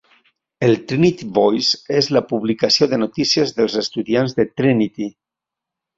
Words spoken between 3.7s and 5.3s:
estudiants de Trinity.